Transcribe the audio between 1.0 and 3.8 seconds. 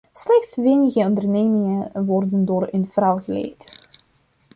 ondernemingen worden door een vrouw geleid.